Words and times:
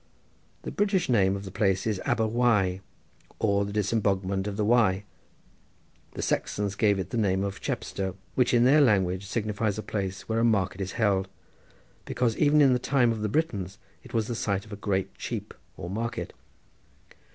The 0.63 0.71
British 0.71 1.09
name 1.09 1.35
of 1.35 1.45
the 1.45 1.51
place 1.51 1.85
is 1.85 2.01
Aber 2.07 2.25
Wye 2.25 2.81
or 3.37 3.65
the 3.65 3.71
disemboguement 3.71 4.47
of 4.47 4.57
the 4.57 4.65
Wye. 4.65 5.03
The 6.13 6.23
Saxons 6.23 6.73
gave 6.73 6.97
it 6.97 7.11
the 7.11 7.19
name 7.19 7.43
of 7.43 7.61
Chepstow, 7.61 8.15
which 8.33 8.51
in 8.51 8.63
their 8.63 8.81
language 8.81 9.27
signifies 9.27 9.77
a 9.77 9.83
place 9.83 10.27
where 10.27 10.39
a 10.39 10.43
market 10.43 10.81
is 10.81 10.93
held, 10.93 11.27
because 12.05 12.35
even 12.37 12.61
in 12.61 12.73
the 12.73 12.79
time 12.79 13.11
of 13.11 13.21
the 13.21 13.29
Britons 13.29 13.77
it 14.01 14.11
was 14.11 14.25
the 14.25 14.33
site 14.33 14.65
of 14.65 14.73
a 14.73 14.75
great 14.75 15.13
cheap 15.19 15.53
or 15.77 15.87
market. 15.87 16.33